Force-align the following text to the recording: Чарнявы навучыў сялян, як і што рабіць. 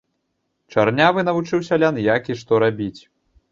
Чарнявы 0.75 1.19
навучыў 1.29 1.59
сялян, 1.69 2.01
як 2.15 2.23
і 2.35 2.39
што 2.43 2.53
рабіць. 2.67 3.01